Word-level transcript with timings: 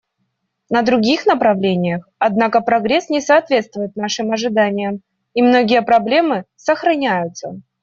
На 0.71 0.81
других 0.81 1.27
направлениях, 1.27 2.09
однако, 2.17 2.61
прогресс 2.61 3.09
не 3.11 3.21
соответствует 3.21 3.95
нашим 3.95 4.31
ожиданиям, 4.31 5.01
и 5.35 5.43
многие 5.43 5.83
проблемы 5.83 6.45
сохраняются. 6.55 7.59